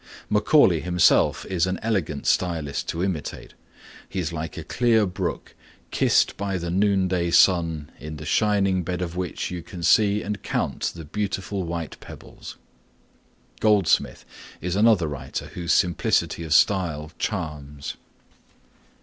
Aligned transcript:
Macaulay 0.31 0.79
himself 0.79 1.45
is 1.45 1.67
an 1.67 1.77
elegant 1.83 2.25
stylist 2.25 2.87
to 2.89 3.03
imitate. 3.03 3.53
He 4.09 4.17
is 4.19 4.33
like 4.33 4.57
a 4.57 4.63
clear 4.63 5.05
brook 5.05 5.53
kissed 5.91 6.35
by 6.37 6.57
the 6.57 6.71
noon 6.71 7.07
day 7.07 7.29
sun 7.29 7.91
in 7.99 8.17
the 8.17 8.25
shining 8.25 8.81
bed 8.81 9.03
of 9.03 9.15
which 9.15 9.51
you 9.51 9.61
can 9.61 9.83
see 9.83 10.23
and 10.23 10.41
count 10.41 10.93
the 10.95 11.05
beautiful 11.05 11.61
white 11.65 11.99
pebbles. 11.99 12.57
Goldsmith 13.59 14.25
is 14.59 14.75
another 14.75 15.05
writer 15.07 15.45
whose 15.53 15.71
simplicity 15.71 16.43
of 16.45 16.53
style 16.55 17.11
charms. 17.19 17.95